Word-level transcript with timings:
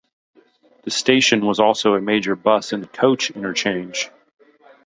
The 0.81 0.89
station 0.89 1.45
was 1.45 1.59
also 1.59 1.93
a 1.93 2.01
major 2.01 2.35
bus 2.35 2.73
and 2.73 2.91
coach 2.91 3.29
interchange. 3.29 4.09